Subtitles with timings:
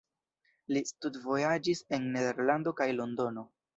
[0.77, 3.45] Li studvojaĝis en Nederlando kaj Londono.